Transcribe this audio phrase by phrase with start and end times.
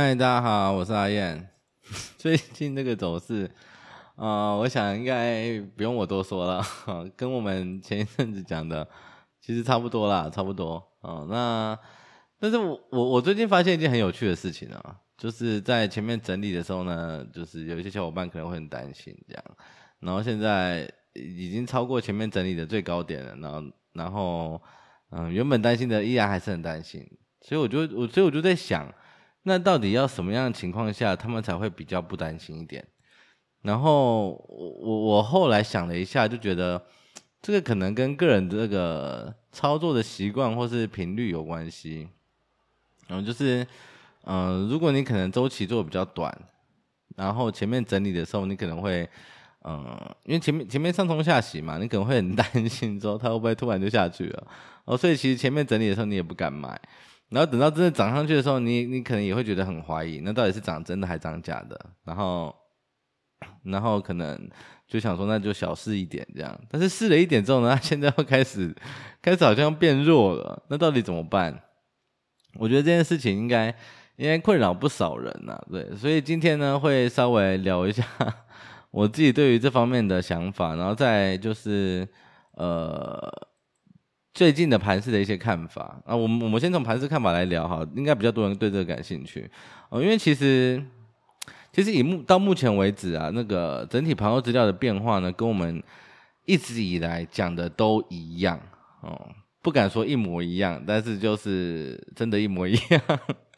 [0.00, 1.48] 嗨，大家好，我是阿燕。
[2.16, 3.50] 最近这个走势，
[4.14, 6.64] 啊、呃，我想应该不用我多说了，
[7.18, 8.88] 跟我们前一阵子讲的
[9.40, 10.80] 其实差不多啦，差不多。
[11.00, 11.76] 哦、那
[12.38, 19.44] 但是我我我最近发现一件很有趣的事情啊，就是在前面整理的时候呢，就是有一些小伙伴可能会很担心这样，
[19.98, 24.62] 然后现在已经超过前面整理的最高点了，然后然后
[25.10, 27.04] 嗯、原本担心的依然还是很担心。
[27.40, 28.86] 所以我就我所以我就在想，
[29.44, 32.86] 那到底要什么样的情况下，他们才会比较不担心一点？
[33.62, 36.80] 然后我我后来想了一下，就觉得
[37.40, 42.08] 这个可能跟个人这个操作的习惯或是频率有关系。
[43.06, 43.66] 然后就是，
[44.24, 46.36] 嗯、如果你可能周期做的比较短，
[47.16, 49.08] 然后前面整理的时候，你可能会，
[49.64, 54.46] 嗯、因为前面前面上冲下洗嘛，你可能会很担心说它会不会突然就下去了。
[54.84, 56.78] 哦，所以其实前面整理的时候你也不敢买。
[57.30, 61.78] 然后等到真的涨上去的时候，你你可能也会觉得很怀疑，那到底是涨真的还涨假的？
[62.04, 62.54] 然后，
[63.64, 64.48] 然后可能
[64.86, 66.58] 就想说那就小试一点这样。
[66.70, 68.74] 但是试了一点之后呢， 现在又开始
[69.20, 70.62] 开始好像变弱了。
[70.68, 71.62] 那到底怎么办？
[72.54, 73.66] 我觉得这件事情应该
[74.16, 75.64] 应该困扰不少人呐、啊。
[75.70, 78.02] 对，所以今天呢会稍微聊一下
[78.90, 82.08] 我自己对于这方面的想法，然后再就是
[82.52, 83.47] 呃。
[84.38, 86.00] 最近的盘市的一些看法。
[86.06, 89.50] 啊，我们我们先从盘市看法来聊哈，应该比较多人对这个感兴趣。
[89.88, 90.80] 哦，因为其实
[91.72, 95.82] 其实以目到目前为止啊，那个整体盘后资料的变化呢，跟我们
[96.44, 98.60] 一直以来讲的都一样。
[99.00, 99.28] 哦，
[99.60, 103.02] 不敢说一模一样，但是就是真的一模一样。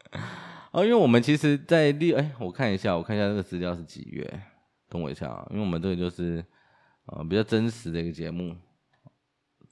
[0.72, 4.26] 哦，因为我们其实在第哎，我看一下，我看一下这个资料是几月，
[4.88, 6.42] 等我一下啊，因为我们这个就是
[7.04, 8.56] 呃比较真实的一个节目。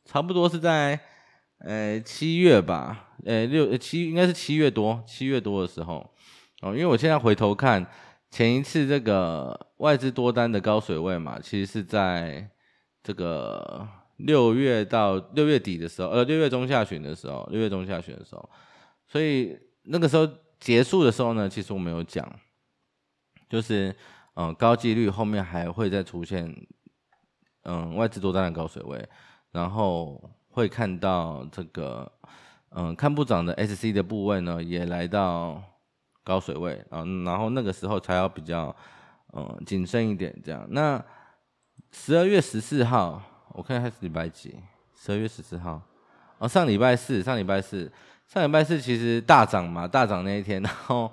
[0.08, 0.98] 差不多是在，
[1.58, 5.96] 呃七月吧，呃六七应该是七月多，七月多的时候，
[6.62, 7.86] 哦，因为我现在回头看
[8.30, 12.50] 前一次这个外资多单的高水位嘛，其实是在
[13.02, 13.86] 这个
[14.16, 18.48] 六月到六月底的时候，呃六月中下旬的时候，六月中下旬的时候，
[19.06, 20.26] 所以那个时候
[20.58, 22.26] 结束的时候呢，其实我没有讲，
[23.50, 23.94] 就是
[24.36, 26.50] 嗯高几率后面还会再出现
[27.64, 29.06] 嗯外资多单的高水位。
[29.52, 30.20] 然后
[30.50, 32.10] 会看到这个，
[32.70, 35.62] 嗯，看不涨的 SC 的部位呢，也来到
[36.22, 38.74] 高水位啊，然后那个时候才要比较，
[39.32, 40.66] 嗯，谨慎一点这样。
[40.70, 41.02] 那
[41.92, 43.22] 十二月十四号，
[43.54, 44.54] 我看还是礼拜几？
[44.94, 45.80] 十二月十四号，
[46.38, 47.90] 哦，上礼拜四，上礼拜四，
[48.26, 51.10] 上礼拜四其实大涨嘛，大涨那一天， 然后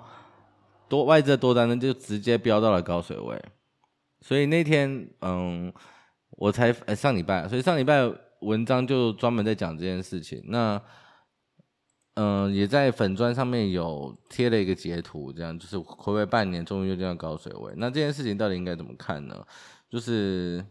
[0.88, 3.42] 多外资多单呢就直接飙到了高水位，
[4.20, 5.72] 所以那天，嗯，
[6.30, 8.12] 我才呃上礼拜，所以上礼拜。
[8.40, 10.80] 文章就专门在讲这件事情，那
[12.18, 17.74] 嗯、也在粉砖上面有贴了一个截图，这样就是回味半年，终于又这样高水位。
[17.76, 19.46] 那这件事情到底应该怎么看呢？
[19.90, 20.64] 就是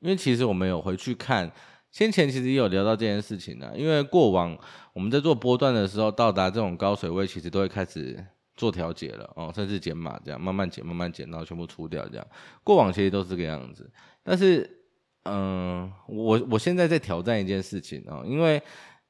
[0.00, 1.48] 因为其实我们有回去看，
[1.92, 4.58] 先前其实也有聊到这件事情的，因为过往
[4.92, 8.26] 我们在做波段的时候，到达这种高水位，其实都会开始
[8.56, 12.26] 做调节了哦，甚至减码这样，慢慢减，慢慢减，然后全部出掉这样。
[12.64, 13.88] 过往其实都是这个样子，
[14.24, 14.80] 但是。
[15.24, 18.62] 嗯，我我现在在挑战一件事情啊，因为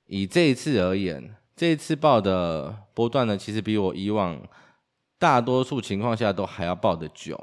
[0.07, 4.41] 以这一次而言，这一次报的波段呢，其实比我以往
[5.19, 7.39] 大多数情况下都还要报的久。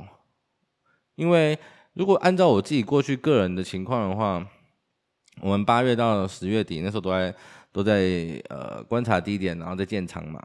[1.15, 1.57] 因为
[1.93, 4.47] 如果按照我自己过去个人的情况的话，
[5.41, 7.35] 我们八月到十月底那时候都在
[7.71, 10.41] 都在呃观察低点，然后在建仓嘛。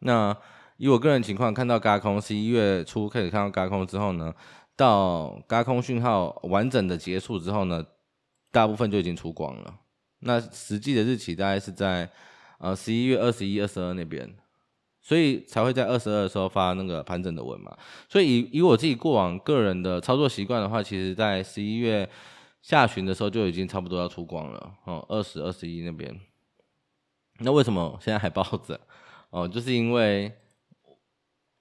[0.00, 0.36] 那
[0.76, 4.32] 以我个人情况，看到轧空，十一月初开始看到轧空之后呢，
[4.76, 7.82] 到高空讯号完整的结束之后呢，
[8.52, 9.74] 大部分就已经出光了。
[10.18, 12.10] 那实际的日期大概是在
[12.58, 14.36] 呃十一月二十一、二十二那边，
[15.00, 17.74] 所以才会在二十二的时候发那个盘整的文嘛。
[18.06, 22.06] 所以以以我自己过往个人的操作习惯的话，其实在十一月
[22.60, 26.14] 下旬的时候就已经差不多要出光了哦，二十二十一那边。
[27.38, 28.78] 那为什么现在还抱着？
[29.30, 30.30] 哦，就是因为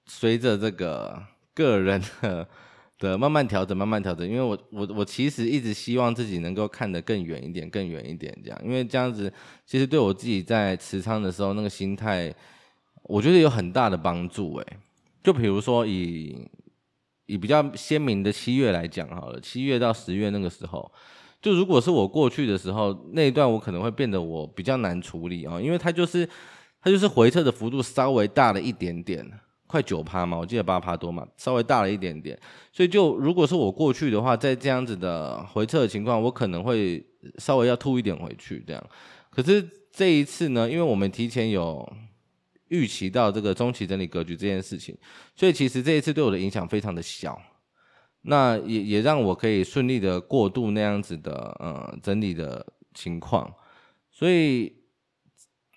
[0.06, 1.23] 随着这个
[1.53, 2.45] 个人的。
[3.06, 9.31] 的慢慢调整，慢慢调整，因为我我我其实一直希望自己能够看得更远一点，更远一点这样，因为这样子
[9.66, 12.34] 其实对我自己在持仓的时候那个心态，
[13.04, 14.78] 我觉得有很大的帮助诶。
[15.24, 16.36] 就比如说以
[17.28, 20.92] 以比较鲜明的七月来讲好了，七月到十月那个时候，
[21.42, 26.28] 就如果是我过去的时候那一段，我可能会变得我比较难处理啊，因为它就是
[26.81, 29.25] 它就是回撤的幅度稍微大了一点点。
[29.67, 32.39] 快九趴嘛，我记得八趴多嘛，稍微大了一点点，
[32.71, 37.03] 所以就如果是我过去的话，在这样子的回撤的情况，我可能会
[37.38, 38.89] 稍微要吐一点回去这样。
[39.29, 41.91] 可是这一次呢，因为我们提前有
[42.67, 44.95] 预期到这个中期整理格局这件事情，
[45.35, 47.41] 所以其实这一次对我的影响非常的小，
[48.21, 53.51] 那也也让我可以顺利的过渡那样子的呃整理的情况，
[54.11, 54.71] 所以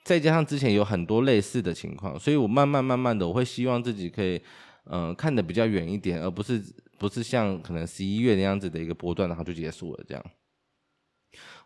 [0.08, 4.40] 再加上之前有很多类似的情况，所以我慢慢慢慢的我会希望自己可以
[4.86, 6.64] 嗯、看得比较远一点，而不是
[6.96, 10.24] 不是像可能十一月那样子的一个波段然后就结束了这样，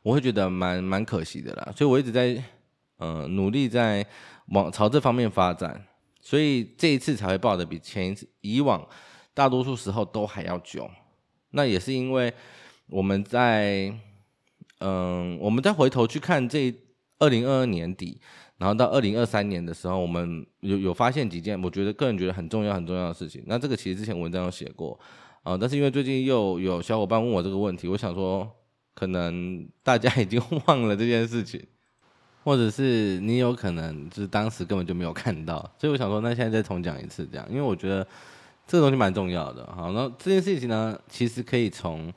[0.03, 2.35] 我会觉得蛮蛮可惜的啦，所以我一直在
[2.99, 4.05] 嗯、呃、努力在。
[4.47, 5.87] 往朝这方面发展，
[6.21, 8.87] 所以这一次才会抱的比前一次以往
[9.33, 10.91] 大多数时候都还要久。
[11.53, 12.31] 那也是因为
[12.89, 13.95] 我们在
[14.81, 16.75] 嗯，我们再回头去看这
[17.19, 18.21] 二零二二年底，
[18.59, 23.43] 然后到二零二三年的时候，我们有有发现几件我觉得个人觉得很重要很重要的事情。
[23.47, 24.99] 那这个其实之前文章有写过
[25.43, 28.51] 啊，但是因为最近又有小伙伴问我这个问题，我想说
[28.95, 31.63] 可能大家已经忘了这件事情。
[32.45, 38.05] 或者是你有可能就是当时根本就没有看到，所以我想说，那现在再重讲一次这样，因为我觉得
[38.67, 39.65] 这个东西蛮重要的。
[39.73, 42.13] 好，那这件事情呢，其实可以从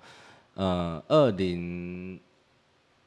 [0.56, 2.20] 呃二零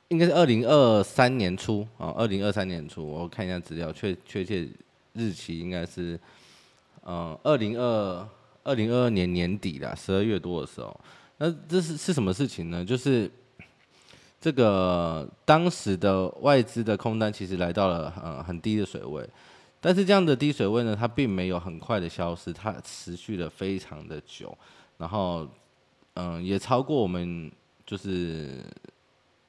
[0.09, 4.69] 应该是二零二三年初啊，二零二三年初，我看一下资料，确确切
[5.13, 6.19] 日期应该是
[7.03, 8.29] 呃二零二
[8.63, 10.99] 二零二二年年底啦，十二月多的时候。
[11.39, 12.85] 那这是是什么事情呢？
[12.85, 13.31] 就是。
[14.41, 19.29] 这个当时的外资的空单其实来到了呃很低的水位，
[19.81, 24.57] 但是这样的低水位呢，它并没有很快的消失，它持续了非常的久，
[24.97, 25.45] 然后
[26.15, 27.51] 嗯、也超过我们
[27.85, 28.65] 就是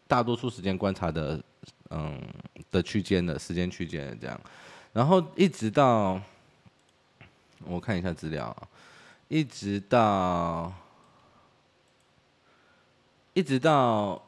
[0.09, 1.41] 大多数时间观察的
[1.91, 2.19] 嗯
[2.69, 4.41] 的区间的时间区间这样，
[4.91, 6.19] 然后一直到
[7.63, 8.53] 我看一下资料，
[9.29, 10.73] 一直到
[13.33, 14.21] 一直到。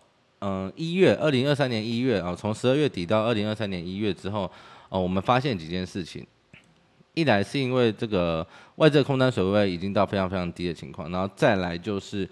[0.44, 4.52] 嗯，一月二零二三年一月啊，从十二月底到二零二三年一月之后，
[4.90, 6.26] 哦，我们发现几件事情。
[7.14, 12.28] 一来是因为这个外资空单水位已经到非常非常低的情况，然后再来就是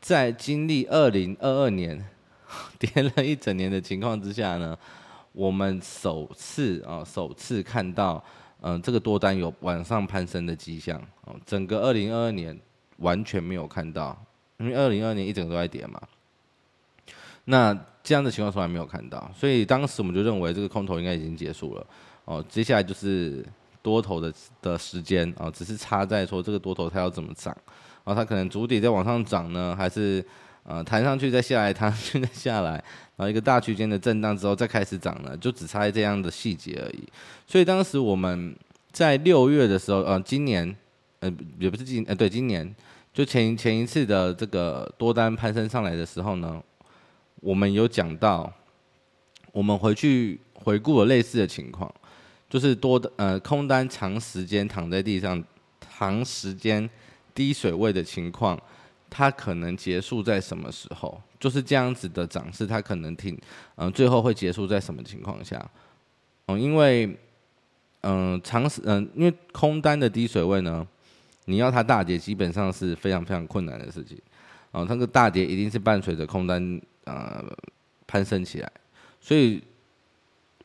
[0.00, 2.02] 在经历二零二二年
[2.78, 4.76] 跌了一整年的情况之下呢，
[5.32, 8.22] 我们首次啊首次看到
[8.60, 11.00] 嗯这个多单有往上攀升的迹象。
[11.24, 12.58] 哦，整个二零二二年
[12.98, 14.16] 完全没有看到，
[14.58, 16.00] 因为二零二二年一整个都在跌嘛。
[17.44, 21.86] 那这样的情况从来没有看到，所以当时我们就认为这个空头应该已经结束了
[22.24, 23.44] 哦，接下来就是
[23.82, 24.32] 多头的
[24.62, 27.56] 的时间啊，只是差在说这个多头它要怎么涨，
[28.04, 30.24] 然后它可能主底再往上涨呢，还是
[30.64, 32.72] 呃弹上去再下来，弹上去再下来，
[33.16, 37.02] 然后一个大区间的震荡之后再开始涨呢，就只差这样的细节而已。
[37.46, 38.54] 所以当时我们
[38.92, 40.74] 在六月的时候，呃，今年
[41.20, 42.74] 呃也不是今呃对今年
[43.12, 46.62] 就前前一次的这个多单攀升上来的时候呢。
[47.42, 48.52] 我们有讲到，
[49.50, 51.90] 我们回去回顾了类似的情况，
[52.50, 55.42] 就是多的呃空单长时间躺在地上，
[55.80, 56.86] 长时间
[57.34, 58.62] 低水位的情况，
[59.10, 61.20] 它可能结束在什么时候？
[61.38, 63.36] 就是这样子的涨势，它可能挺
[63.76, 65.70] 嗯、最后会结束在什么情况下？
[66.46, 67.06] 嗯，因为
[68.02, 70.86] 嗯、呃、长时嗯、因为空单的低水位呢，
[71.46, 74.16] 你要它大跌，基本上是非常非常困难的事情。
[74.70, 76.80] 啊、呃，它个大跌一定是伴随着空单。
[77.04, 77.42] 呃，
[78.06, 78.70] 攀升起来，
[79.20, 79.60] 所以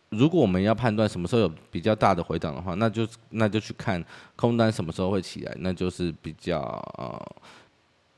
[0.10, 4.04] 如果我们要判断什么时候有比较大的回档的话，那就那就去看
[4.36, 6.60] 空单什么时候会起来，那就是比较
[6.98, 7.36] 呃，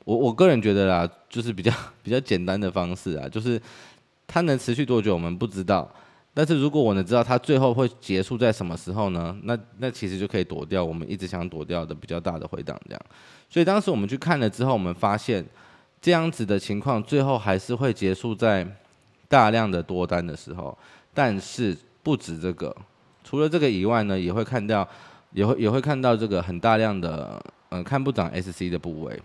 [0.08, 1.70] 我我个人觉得啦，就是比较
[2.02, 3.60] 比较简单的方式啊，就是
[4.26, 5.86] 它能持续多久我们不知道，
[6.32, 13.00] 但是如果我能知道它最后会结束在什么时候呢，那那其实就可以躲掉我们一直想躲掉的比较大的回档这样，
[13.50, 15.44] 所以当时我们去看了之后，我们发现。
[16.00, 18.64] 这样子的情况，最后还是会结束在
[19.26, 20.78] 大量的多单的时候。
[21.12, 22.72] 但是不止这个，
[23.24, 24.88] 除了这个以外呢，也会看到，
[25.32, 29.20] 也会也会看到这个很大量的，嗯、呃，看不涨 SC 的部位，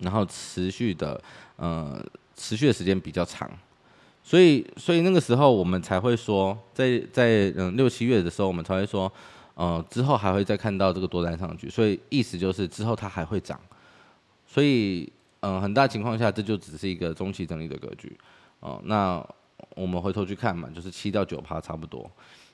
[0.00, 1.20] 然后持续的，
[1.56, 2.04] 呃，
[2.36, 3.50] 持续的时间比较长。
[4.22, 9.10] 所以，所以那个时候我们才会说，在在嗯六七月的时候，我们才会说，
[9.54, 11.68] 呃，之后还会再看到这个多单上去。
[11.70, 13.60] 所以意思就是之后它还会涨。
[14.46, 15.10] 所以。
[15.40, 18.12] 嗯，很大情况下，这就只是一个中期整理的格局，
[18.58, 19.24] 哦，那
[19.76, 22.10] 我们回头去看嘛，就是七到九趴差不多。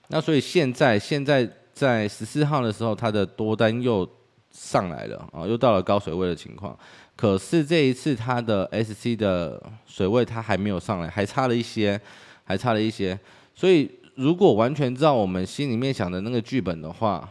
[0.08, 4.06] 那所以现在，现在在十四号的时候，它的多单又
[4.54, 6.74] 上来了啊，又到了高水位的情况。
[7.14, 12.00] 可是这一次它的 SC 的水位它还没有上来，还差了一些，
[12.44, 13.18] 还差了一些。
[13.54, 17.28] 所以如果完全照我们心里面想的那个剧本的话，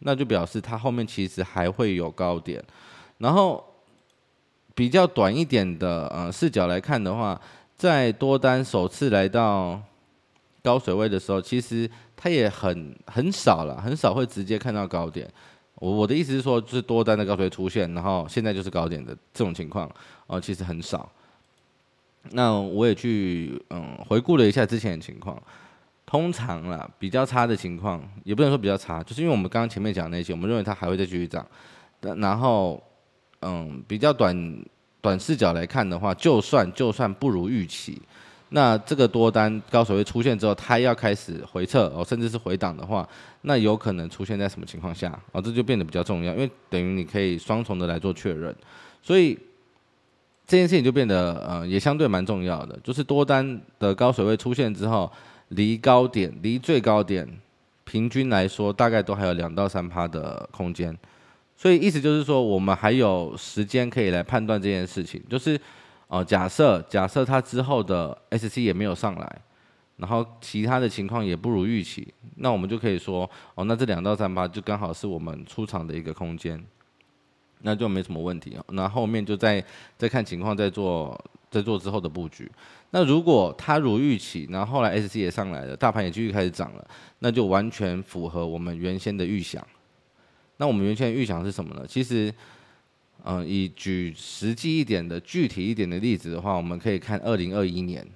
[0.00, 2.62] 那就表示它后面其实还会有高点，
[3.18, 3.64] 然后。
[4.76, 7.40] 比较短一点的呃视角来看的话，
[7.76, 9.80] 在多单首次来到
[10.64, 15.30] 高水位的时候，其实它也很很少了，很少会直接看到高点。
[15.76, 19.90] 我我的意思是说，就是多单的高水出现，然后现在就是高点的这种情况，
[20.26, 21.10] 哦，其实很少。
[22.30, 25.40] 那我也去嗯回顾了一下之前的情况，
[26.06, 31.46] 通常啦比较差的情况，也不能说比较差，就是因为我们刚刚前面讲那些，我们认为它还会再继续涨。
[32.00, 32.82] 然后
[33.42, 34.64] 嗯比较短
[35.00, 38.00] 短视角来看的话，就算就算不如预期，
[38.54, 43.06] 那这个多单高水位出现之后，它要开始回撤哦，甚至是回档的话，
[43.42, 45.18] 那有可能出现在什么情况下？
[45.32, 48.54] 哦，这就变得比较重要，因为等于你可以双重的来做确认，
[49.02, 49.38] 所以。
[50.46, 55.10] 这件事情就变得呃也相对蛮重要的，就是多单的高水位出现之后，
[55.48, 57.26] 离高点离最高点
[57.84, 60.94] 平均来说大概都还有两到三趴的空间，
[61.56, 65.58] 所以意思就是说我们还有时间可以来判断这件事情，就是
[66.08, 69.42] 哦、假设假设它之后的 SC 也没有上来，
[69.96, 76.62] 然后其他的情况也不如预期，那我们就可以说哦那这两到三八就刚好是我们出场的一个空间。
[77.66, 79.64] 那就没什么问题哦，那后面就再
[79.96, 81.18] 再看情况，再做
[81.50, 82.50] 再做之后的布局。
[82.90, 86.86] 那如果它如预期，然后后来 SC 也上来了，大盘也继续开始涨了，
[87.20, 89.66] 那就完全符合我们原先的预想。
[90.58, 91.86] 那我们原先的预想是什么呢？
[91.88, 92.30] 其实，
[93.24, 98.06] 嗯、以举实际一点的、具体一点的例子的话，我们可以看二零二一年，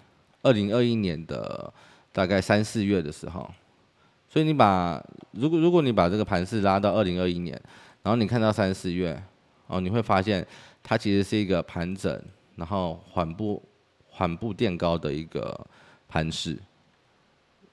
[0.43, 1.73] 二零二一年的
[2.13, 3.51] 大概三四月的时候。
[4.29, 7.61] 所以你把如果如果你把这个盘势拉到二零二一年，
[8.03, 9.23] 然后你看到三四月。
[9.71, 10.47] 哦，你会发现
[10.83, 12.19] 它其实是一个盘整，
[12.57, 13.63] 然后缓步
[14.09, 15.67] 缓步垫高的一个
[16.09, 16.59] 盘势。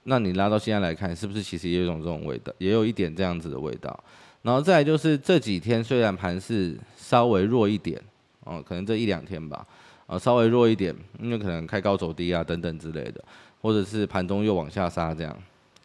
[0.03, 3.97] 那你拉到现在来看，是不是其实也有一种这种味道，也有一点这样子的味道？
[4.45, 7.99] 然后再来就是这几天虽然盘势稍微弱一点，
[8.43, 9.65] 哦，可能这一两天吧，
[10.05, 13.23] 啊，稍微弱一点，因为可能开高走低啊等等之类的，
[13.59, 15.35] 或者是盘中又往下杀这样。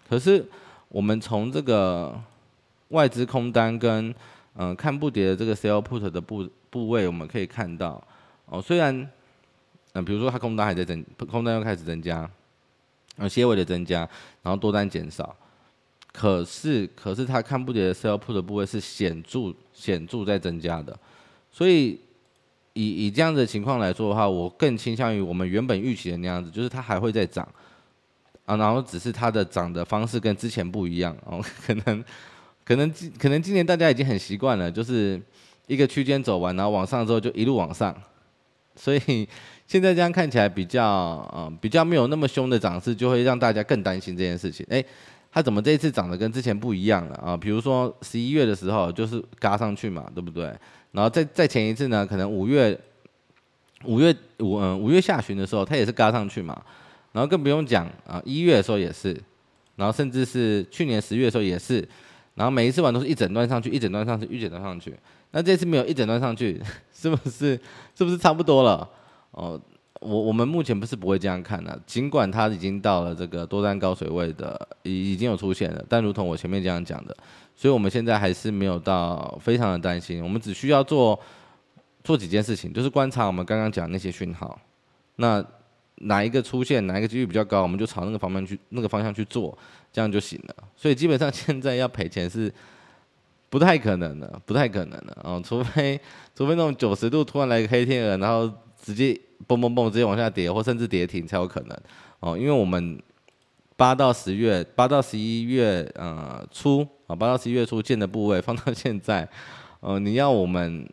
[0.07, 0.45] 可是
[0.91, 2.15] 我们从这个
[2.89, 4.15] 外资空单跟
[4.57, 8.03] 嗯，看不跌的这个 sell put 的部部位，我们可以看到，
[8.45, 9.09] 哦，虽然，
[9.95, 12.29] 嗯，比如说它空单还在增，空单又开始增加，
[13.17, 14.01] 呃，些微的增加，
[14.43, 15.35] 然后多单减少，
[16.13, 20.97] 可是，可是它看不跌的 sell put 的部位是显著显著在增加的，
[21.51, 21.99] 所以
[22.73, 27.47] 以以这样的情况来说的话，我更倾向于我们原本预期的那样子，就是它还会再涨，
[28.45, 32.05] 啊，然后只是它的涨的方式跟之前不一样，哦， 可能。
[32.63, 35.21] 可能今可能今年大家已经很习惯了，就是
[35.67, 37.93] 一个区间走完，然后往上之后就一路往上，
[38.77, 39.29] 所以
[39.67, 44.65] 现在这样看起来比较嗯比较没有那么凶的涨势，就会让大家更担心这件事情。
[44.71, 44.85] 哎，
[45.33, 47.37] 它怎么这一次涨得跟之前不一样了啊？
[47.37, 50.53] 比如说十一月的时候就是嘎上去嘛，对不对？
[50.93, 52.79] 然后再再前一次呢，可能五月
[53.85, 56.61] 五月五嗯五月下旬的时候，它也是嘎上去嘛。
[57.13, 59.17] 然后更不用讲啊，一月的时候也是，
[59.77, 61.87] 然后甚至是去年十月的时候也是。
[62.37, 64.95] 然后每一次玩都是一整段上去，一整段上去，一整段上去。
[65.33, 66.61] 那这次没有一整段上去，
[66.95, 67.61] 是不是？
[67.95, 68.89] 是不是差不多了？
[69.33, 69.61] 哦，
[70.01, 75.85] 我我们目前不是不会这样看的，尽管它已经到了这个多单高水位的，已已经有出现了。
[75.89, 77.17] 但如同我前面这样讲的，
[77.55, 80.23] 所以我们现在还是没有到非常的担心。
[80.23, 81.19] 我们只需要做
[82.03, 84.59] 做几件事情，就是观察我们刚刚讲那些讯号。
[85.17, 85.45] 那
[85.97, 89.57] 哪一个出现，哪一个几率比较高，我们就朝那个方面去，那个方向去做。
[89.93, 92.49] 这样就行了，所以基本上现在要赔钱是
[93.49, 96.01] 不太可能的，不太可能的哦，除非
[96.33, 98.49] 除非那种九十度突然来个黑天鹅，然后
[98.81, 101.79] 直接蹦蹦蹦直接往下跌，或甚至跌停才有可能
[102.21, 102.37] 哦。
[102.37, 103.01] 因为我们
[103.77, 109.29] 八到十月，八到十一月呃初啊，八到十一月初建的部位 放到现在，
[109.81, 110.89] 呃，你要我们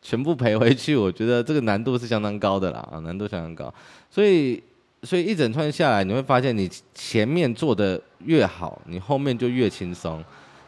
[0.00, 3.72] 全部赔回去，我觉得这个难度是相当高的啦，啊，难度相当高，
[4.10, 4.62] 所以。
[5.02, 10.24] 所以一整串下来，你会发现你前面做的越好，你后面就越轻松，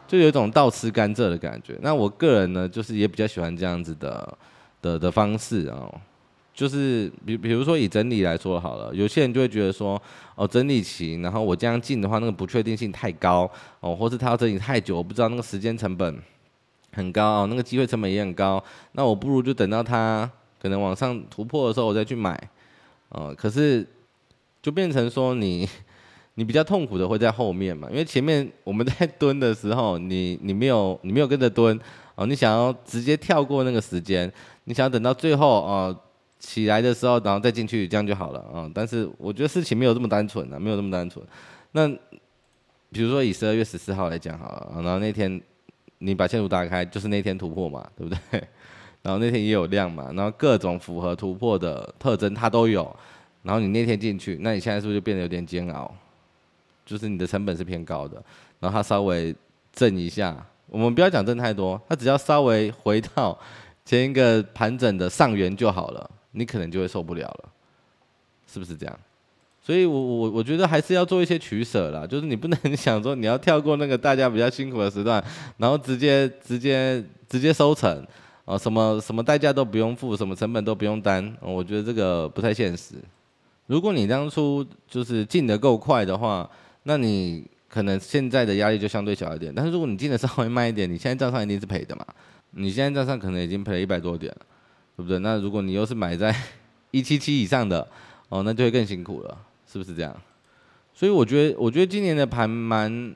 [0.07, 1.77] 就有一种倒吃甘蔗的感觉。
[1.81, 4.37] 那我个人呢，就是也比较喜欢这样子的
[4.81, 5.93] 的的方式哦，
[6.59, 10.01] 就是比比如说以整理来说好了，有些人就会觉得说，
[10.35, 13.49] 哦，整理期，然后我这样进的话，那个不确定性太高
[13.79, 16.19] 哦，或是他要整理太久，我不知道那个时间成本
[16.91, 18.61] 很高哦，那个机会成本也很高，
[18.91, 20.29] 那我不如就等到它
[20.61, 22.37] 可能往上突破的时候，我再去买，
[23.09, 23.87] 哦，可是。
[24.61, 25.65] 就变成说你，
[26.33, 31.79] 你比较痛苦的会在后面嘛，因为前面我们在蹲的时候，你你没有你没有跟着蹲
[32.15, 34.29] 哦，你想要直接跳过那个时间，
[34.65, 35.97] 你想要等到最后哦
[36.39, 38.71] 起来的时候，然后再进去，这样就好了啊。
[38.73, 41.23] 但是我觉得事情没有这么单纯啊，没有这么单纯。
[41.73, 41.87] 那
[42.91, 45.39] 比如说以十二月十四号来讲好了，然后那天
[45.99, 48.43] 你把线图打开，就是那天突破嘛，对不对？
[49.03, 52.95] 然后那天也有量嘛，然后各种符合突破的特征它都有。
[53.41, 55.93] 然后你那天进去，那你现在是不是就变得有点煎熬？
[56.85, 58.21] 就是你的成本是偏高的，
[58.59, 59.33] 然后它稍微
[59.71, 60.35] 震一下，
[60.67, 63.39] 我们不要讲震太多，它只要稍微回到
[63.85, 67.49] 前一个盘整的上缘就好了，你可能就会受不了了，
[68.47, 68.99] 是不是这样？
[69.61, 75.23] 所以我，我我觉得还是要做一些取舍啦，就是你不能 想说你要跳过那个大家比较辛苦的时段，
[75.57, 78.03] 然后直接直接直接收成，
[78.45, 82.95] 啊，什么什么代价都不用付，什么成本都不用担，我觉得这个不太现实。
[83.67, 86.49] 如果你当初就是进得够快的话，
[86.83, 89.53] 那你可能现在的压力就相对小一点。
[89.53, 92.03] 但是如果你进得稍微慢一点，你现在账上一定是赔的嘛，
[92.51, 94.45] 你现在账上可能已经赔了一百多点了，
[94.99, 95.17] 对不对？
[95.19, 96.35] 那如果你又是买在
[96.91, 97.87] 一七七以上的，
[98.27, 99.37] 哦，那就会更辛苦了。
[99.71, 100.13] 是不是这样？
[100.93, 103.13] 所以我觉得，我觉得今年的盘蛮，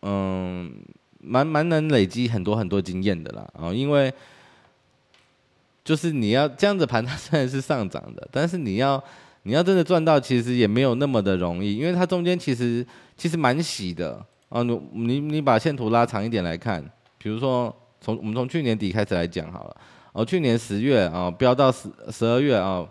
[0.00, 0.72] 嗯，
[1.20, 3.46] 蛮蛮能累积很多很多经验的啦。
[3.52, 4.10] 哦，因为
[5.84, 9.02] 就是你要这样子盘，它虽然是上涨的，但是你要
[9.42, 12.86] 你要真的赚到，其实也没有那么的容易，因为它中间其实
[13.16, 14.24] 其实蛮洗的。
[14.48, 16.82] 哦，你你你把线图拉长一点来看，
[17.18, 19.76] 比如说从我们从去年底开始来讲好了。
[20.12, 22.86] 哦，去年十月啊，飙到十十二月啊，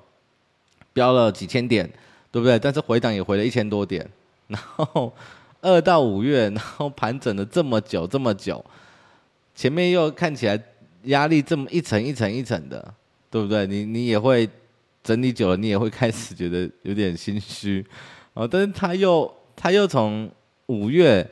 [0.93, 1.89] 飙了几千点。
[2.31, 2.59] 对不对？
[2.59, 4.07] 但是回档也回了一千多点，
[4.49, 5.11] 然后
[5.61, 8.63] 二到五月，然后盘整了这么久这么久，
[9.55, 10.63] 前面又看起来
[11.05, 12.93] 压力这么一层一层一层的，
[13.31, 13.65] 对不对？
[13.65, 14.47] 你你也会
[15.03, 17.83] 整理久了，你也会开始觉得有点心虚，
[18.35, 20.29] 哦，但是他又他又从
[20.67, 21.27] 五月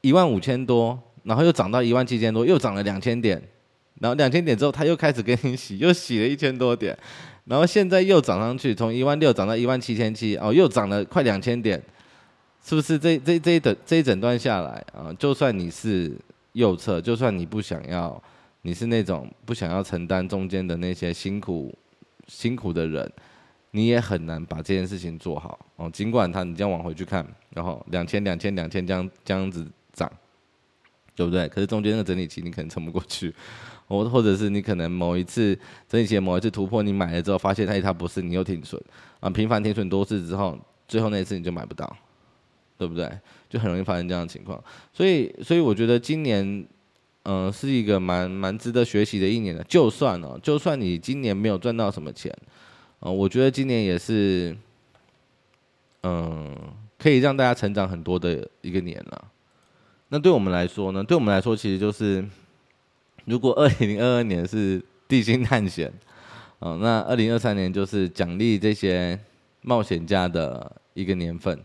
[0.00, 3.42] 一万五千多，然后又涨到一万七千多，又涨了两千点，
[4.00, 6.96] 然后两千点之后，他又开始给你洗， 又洗了一千多点。
[7.44, 11.80] 然后现在又涨上去，从一万六涨到一万七千七，哦，又涨了快两千点，
[12.64, 13.18] 是不是这？
[13.18, 16.16] 这这一整这一整段下来啊，就算你是
[16.52, 18.20] 右侧，就算你不想要，
[18.62, 21.76] 你是那种不想要承担中间的那些辛苦
[22.26, 23.12] 辛苦的人，
[23.72, 25.90] 你也很难把这件事情做好哦。
[25.92, 29.66] 尽管他你这样往回去看，然后两千两千两千这样这样子，
[31.14, 31.48] 对不对？
[31.48, 33.34] 可是中间那个整理期你可能撑不过去。
[33.86, 35.54] 或或者是你可能某一次
[35.86, 38.82] 整理期某一次突破，你买了之后发现它它不是，你又停损
[39.20, 41.94] 啊，频繁停损多次之后，最后那一次你就买不到，
[42.78, 43.06] 对不对？
[43.50, 44.58] 就很容易发生这样的情况。
[44.90, 46.66] 所以所以我觉得今年
[47.24, 49.62] 嗯、是一个蛮蛮值得学习的一年的。
[49.64, 52.34] 就算哦，就算你今年没有赚到什么钱，
[53.00, 54.56] 嗯、我觉得今年也是
[56.02, 56.54] 嗯、
[56.98, 59.30] 可以让大家成长很多的一个年了。
[60.08, 61.02] 那对我们来说呢？
[61.02, 62.24] 对我们来说其实就是。
[63.26, 65.90] 如果二零二二年是地心探险，
[66.58, 69.18] 哦，那二零二三年就是奖励这些
[69.62, 71.58] 冒险家的一个年份。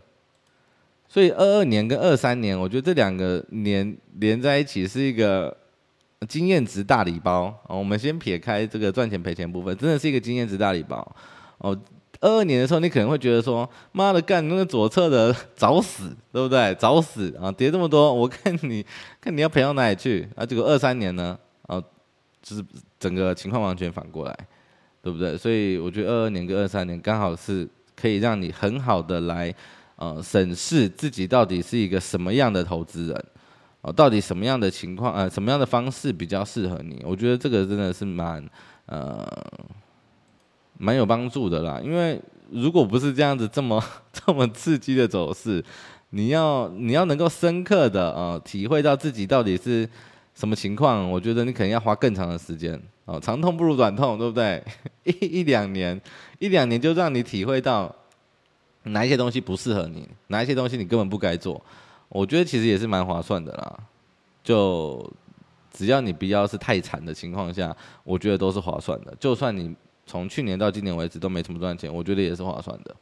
[1.06, 5.54] 所以二二年跟二三年，我觉得这两个年连在一起是一个
[6.26, 7.54] 经验值大礼包。
[7.68, 11.14] 哦，我们先撇开这个赚钱赔钱部分，真的是一个经验值大礼包。
[11.58, 11.78] 哦，
[12.20, 16.74] 二二年的时候，你可能会觉得说，妈的，干那个左侧的找死，对不对？
[16.74, 18.84] 找死啊，跌这么多，我看你
[19.20, 20.44] 看你要赔到哪里去啊？
[20.44, 21.38] 结果二三年呢？
[21.62, 21.82] 啊，
[22.42, 22.64] 就是
[22.98, 24.38] 整个情况完全反过来，
[25.02, 25.36] 对不对？
[25.36, 29.54] 所以我觉得二二年跟二三年刚好是可以让你很好的来
[29.96, 33.24] 呃审视自己到底是一个什么样的投资人，
[33.80, 37.02] 哦，到底什么样的情况呃什么样的方式比较适合你？
[37.06, 38.44] 我觉得这个真的是蛮
[38.86, 39.26] 呃
[40.80, 41.80] 蛮有帮助的啦。
[41.84, 45.62] 因为如果不是这样子这么 这么刺激的走势，
[46.10, 49.88] 你要你要能够深刻的呃体会到自己到底是。
[50.32, 51.10] 什么情况？
[51.10, 54.62] 我觉得你可能要花更长的时间哦，长痛不如短痛，对不对？
[55.04, 56.00] 一一两年，
[56.38, 57.94] 一两年就让你体会到
[58.84, 61.60] 哪一些东西不适合你，哪一些东西你根本不该做。
[62.08, 63.78] 我觉得其实也是蛮划算的啦。
[64.42, 65.12] 就
[65.70, 69.14] 只要你不要是太惨的情况下，我觉得都是划算的。
[69.20, 69.74] 就算你
[70.10, 72.96] 从去年到今年为止都没怎么赚钱，我觉得也是划算的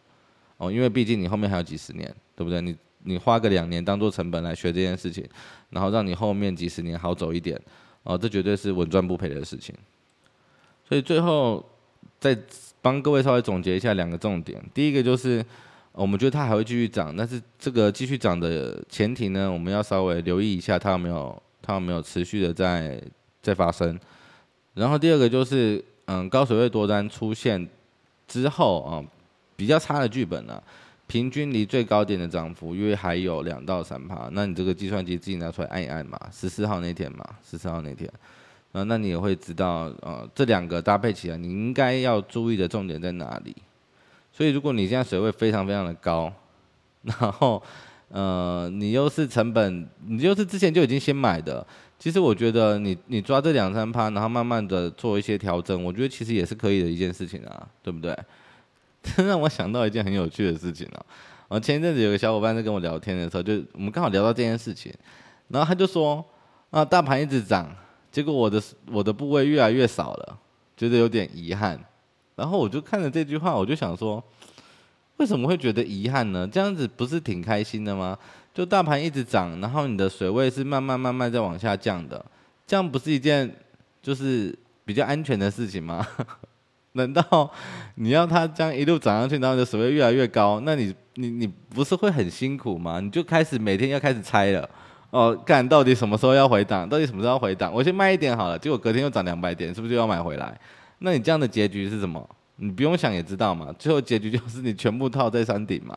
[0.59, 2.61] 哦，因为毕竟你后面还有几十年，对不对？
[2.61, 2.77] 你。
[3.05, 5.25] 你花个两年当做成本来学这件事情，
[5.71, 7.59] 然后让你后面几十年好走一点，
[8.03, 9.73] 哦，这绝对是稳赚不赔的事情。
[10.87, 11.64] 所以最后
[12.18, 12.37] 再
[12.83, 14.61] 帮各位稍微总结一下两个重点。
[14.75, 15.42] 第一个就是
[15.92, 23.01] 我们觉得它还会继续涨，但是这个继续涨的前提呢，我们要稍微留意一下它有没有它有没有持续的在
[23.40, 23.99] 在发生。
[24.75, 27.68] 然后第二个就是嗯，高水位多单出现
[28.27, 29.05] 之后啊，
[29.57, 30.62] 比较差的剧本呢、
[31.07, 38.11] 平均离最高点的涨幅约还有两到三趴，那你这个计算机自己拿出来按一按嘛，十四号那天嘛，十四号那天，
[38.73, 43.55] 啊，那你也会知道，呃，这两个搭配起来，你应该要注意的重点在哪里？
[44.33, 46.33] 所以如果你现在水位非常非常的高，
[47.03, 47.62] 然后，
[48.09, 51.66] 呃，你又是成本，你又是之前就已经先买的，
[51.98, 58.16] 其实我觉得你你抓这两三趴，然后慢慢的做一些调整，我觉得其实也是可以的一件事情啊，对不对？
[59.02, 61.06] 这 让我想到一件很有趣的事情哦，
[61.48, 64.92] 啊，前一阵子有个小伙伴在跟我聊天的时候，就我们刚好聊到这件事情，
[65.48, 66.24] 然后他就说
[66.70, 67.68] 啊，大盘一直涨，
[68.12, 70.38] 结果我的我的部位越来越少了，
[70.76, 71.78] 觉得有点遗憾。
[72.37, 74.22] 然后我就看了这句话，我就想说，
[75.16, 76.46] 为什么会觉得遗憾呢？
[76.46, 78.16] 这样子不是挺开心的吗？
[78.59, 82.25] 就大盘一直涨，然后你的水位是慢慢慢慢在往下降的，
[82.66, 83.49] 这样不是一件
[84.03, 84.53] 就是
[84.85, 86.05] 比较安全的事情吗？
[86.94, 87.49] 难道
[87.94, 92.99] 你要它这样一路涨上去，然后你的水位越来越高，那你你你不是会很辛苦吗？
[92.99, 94.68] 你就开始每天要开始猜了
[95.11, 97.73] 哦，看到底什么时候要回档，到底什么时候要回档？
[97.73, 100.61] 我先卖一点好了，结果隔天又涨两百点，是不是就要买回来？
[100.99, 102.29] 那你这样的结局是什么？
[102.57, 105.97] 你不用想也知道嘛，最后结局就是你全部套在山顶嘛，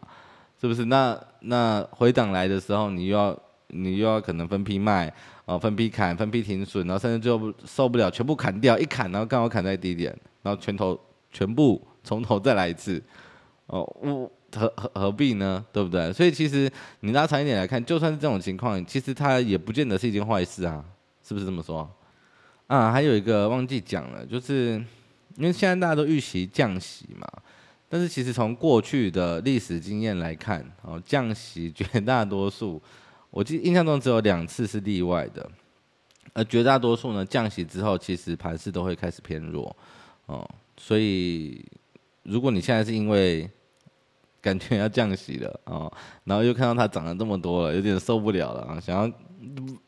[0.62, 0.86] 是不是？
[0.86, 3.36] 那那回档来的时候，你又要
[3.70, 5.12] 你又要可能分批卖
[5.46, 10.16] 哦，分批砍，分批停损，然后甚至最后受不了，全部砍掉，一砍然后刚好砍在低点。
[10.44, 11.00] 然后全头
[11.32, 13.02] 全部从头再来一次，
[13.68, 15.64] 哦，我何何何必呢？
[15.72, 16.12] 对不对？
[16.14, 16.72] 所以其实
[17.02, 20.84] 你拉长一点来看，就算是这种情况，其实它也不见得是一件坏事啊，
[21.24, 21.90] 是不是这么说？
[22.68, 24.84] 啊，还有一个忘记讲了，就是
[25.38, 27.28] 因为现在大家都预期降息嘛，
[27.94, 32.82] 但是其实从过去的历史经验来看，哦，降息绝大多数，
[33.30, 35.46] 我记印象中只有两次是例外的，
[36.32, 39.76] 而绝大多数呢，降息之后，其实盘势都会开始偏弱。
[40.28, 41.66] 哦，所以
[42.24, 43.50] 如果你现在是因为
[44.40, 45.92] 感觉要降息了哦，
[46.24, 49.14] 然后又看到它涨了这么多了，有点受不了了啊，想要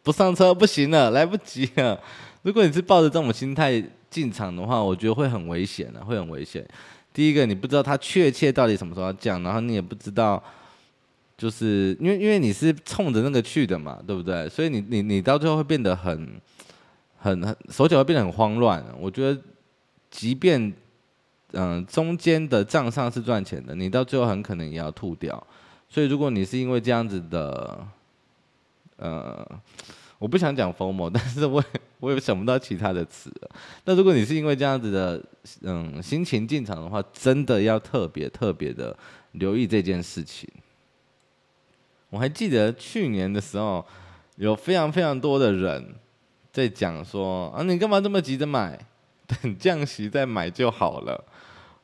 [0.01, 1.97] 不上车不行了，来不及了。
[2.41, 6.67] 如果你是抱着这种心态进场的话，我觉得会很危险的，会很危险。
[7.13, 10.43] 第一个，你不知道它确切到底什么时候要降，然后你也不知道，
[11.37, 14.49] 就是因为因为你是冲着那个去的嘛，对不对？
[14.49, 16.41] 所以你你你到最后会变得很
[17.17, 18.83] 很很手脚会变得很慌乱。
[18.99, 19.39] 我觉得。
[20.15, 20.71] 即便，
[21.53, 25.43] 嗯、中间的账上是赚钱的，你到最后很可能也要吐掉。
[25.89, 27.87] 所以，如果你是因为这样子的，
[28.97, 29.43] 呃，
[30.23, 31.61] 我不想讲 FOMO，但是我
[31.99, 33.29] 我也想不到其他的词。
[33.83, 35.21] 那如果你是因为这样子的，
[35.63, 38.97] 嗯，心情进场的话，真的要特别特别的
[39.33, 40.49] 留意这件事情。
[42.09, 43.85] 我还记得去年的时候，
[44.37, 45.93] 有非常非常多的人
[46.53, 48.79] 在讲说啊，你干嘛这么急着买？
[49.27, 51.21] 等降息再买就好了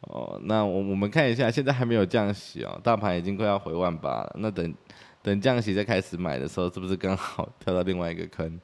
[0.08, 0.40] 哦。
[0.46, 4.36] 那我我们看一下，现在还没有降息哦，大盘已经快要回万八了。
[4.38, 4.74] 那等
[5.22, 8.60] 等降息再开始买的时候，是不是刚好 跳到另外一个坑？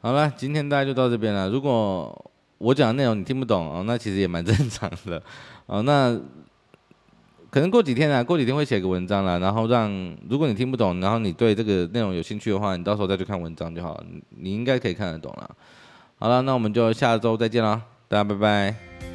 [0.00, 1.48] 好了，今天大家就到这边了。
[1.48, 5.22] 如果我讲的内容你听不懂哦，那其实也蛮 正常的
[5.66, 5.82] 哦。
[5.82, 6.20] 那
[7.50, 9.90] 可能过几天啊，过几天会写个文章啦，然后让
[10.28, 14.04] 如果你听不懂，然后你对这个内容有兴趣的话，你到时候再去看文章就好了。
[14.30, 15.50] 你应该可以看得懂了。
[16.18, 19.11] 好了，那我们就下周再见了，大家拜拜。